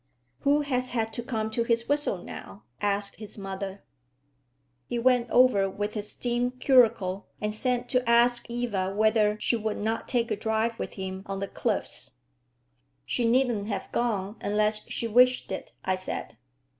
[0.39, 3.83] "Who has had to come to his whistle now?" asked his mother.
[4.87, 9.77] "He went over with his steam curricle, and sent to ask Eva whether she would
[9.77, 12.13] not take a drive with him on the cliffs."
[13.05, 16.35] "She needn't have gone unless she wished it," I said.